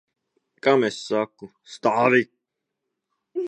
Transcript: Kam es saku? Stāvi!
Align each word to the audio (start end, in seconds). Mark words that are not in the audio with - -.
Kam 0.67 0.85
es 0.87 0.97
saku? 1.11 1.51
Stāvi! 1.75 2.23